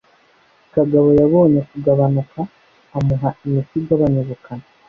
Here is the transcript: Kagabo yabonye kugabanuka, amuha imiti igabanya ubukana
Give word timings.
Kagabo 0.73 1.07
yabonye 1.21 1.59
kugabanuka, 1.69 2.39
amuha 2.97 3.29
imiti 3.45 3.73
igabanya 3.79 4.19
ubukana 4.23 4.65